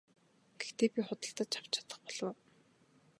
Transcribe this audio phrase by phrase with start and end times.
[0.59, 2.37] Гэхдээ би худалдаж авч чадах болов уу?